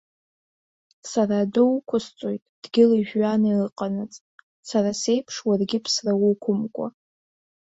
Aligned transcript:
Сара 1.11 1.35
адәы 1.43 1.63
уқәысҵоит, 1.65 2.41
дгьыли 2.63 3.07
жәҩани 3.07 3.57
ыҟанаҵ, 3.65 4.13
сара 4.69 4.89
сеиԥш, 5.01 5.35
уаргьы 5.47 5.79
ԥсра 5.83 6.13
уқәымкәа. 6.29 6.87